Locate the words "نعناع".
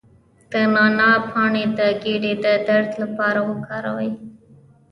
0.73-1.17